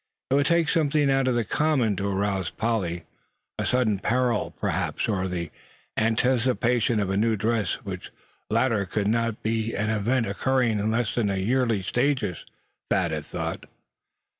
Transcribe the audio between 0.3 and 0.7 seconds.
It would take